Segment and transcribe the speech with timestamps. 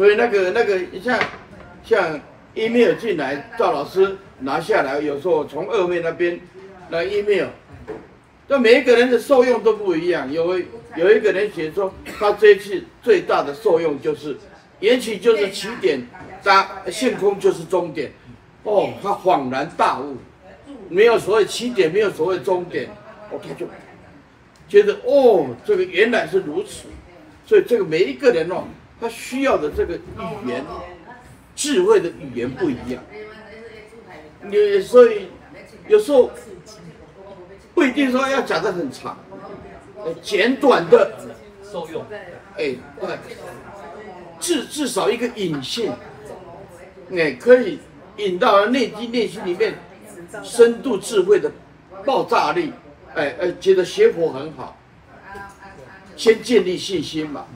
[0.00, 1.20] 所以那个那个像
[1.84, 2.18] 像
[2.54, 6.40] email 进来，赵老师拿下来，有时候从二面那边
[6.88, 7.48] 那 email，
[8.48, 10.32] 但每一个人的受用都不一样。
[10.32, 10.58] 有
[10.96, 14.34] 有一个人写说，他这次最大的受用就是，
[14.78, 16.00] 也许就是起点，
[16.42, 18.10] 当性空就是终点。
[18.62, 20.16] 哦，他恍然大悟，
[20.88, 22.88] 没有所谓起点，没有所谓终点，
[23.30, 23.66] 哦，他就
[24.66, 26.88] 觉得哦，这个原来是如此。
[27.44, 28.64] 所以这个每一个人哦，
[29.00, 30.64] 他需要的这个语言，
[31.56, 33.02] 智慧的语言不一样。
[34.42, 35.28] 你所以
[35.88, 36.30] 有时候
[37.74, 39.18] 不一定说要讲的很长，
[40.22, 41.12] 简短的
[41.62, 42.04] 受用，
[42.56, 43.18] 哎，对，
[44.38, 45.92] 至至少一个引线，
[47.12, 47.78] 哎，可以
[48.16, 49.74] 引到内心内心里面
[50.42, 51.50] 深度智慧的
[52.04, 52.72] 爆炸力，
[53.14, 54.76] 哎哎，觉得学佛很好。
[56.16, 57.46] 先建立信心嘛，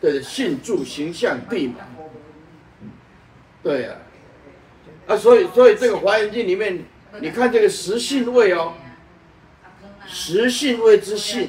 [0.00, 1.76] 对，信住形象地嘛，
[3.62, 3.96] 对呀，
[5.06, 6.84] 啊，所以所以这个华严经里面，
[7.20, 8.74] 你看这个实信位哦，
[10.06, 11.48] 实信位之信，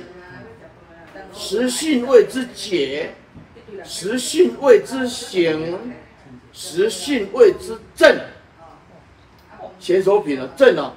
[1.33, 3.15] 实信位之解，
[3.83, 5.77] 实信位之行，
[6.53, 8.17] 实信位之正，
[9.79, 10.95] 前手品了正了，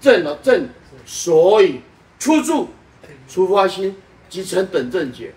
[0.00, 0.68] 正了正，
[1.04, 1.80] 所以
[2.18, 2.68] 出住
[3.28, 3.96] 出发心。
[4.28, 5.32] 即成等正解，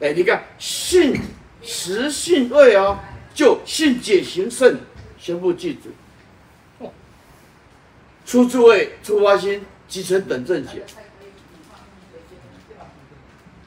[0.00, 1.14] 哎，你看信
[1.62, 2.98] 实信位哦，
[3.34, 4.78] 就信解行胜，
[5.18, 6.90] 全部记住。
[8.24, 10.82] 初住位出发心，即成等正解。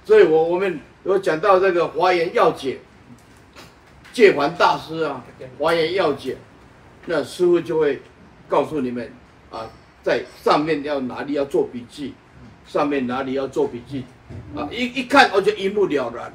[0.06, 2.80] 所以我我们有讲到这个华严要解，
[4.12, 5.24] 戒环大师啊，
[5.60, 6.38] 华严要解，
[7.06, 8.02] 那师父就会
[8.50, 9.12] 告诉你们
[9.52, 9.70] 啊，
[10.02, 12.14] 在上面要哪里要做笔记，
[12.66, 14.04] 上面哪里要做笔记。
[14.56, 16.32] 啊，一一看我就一目了然。